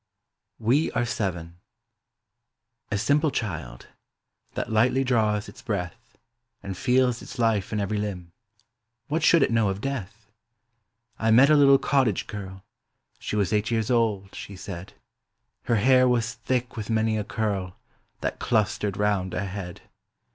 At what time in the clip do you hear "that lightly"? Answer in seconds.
4.55-5.03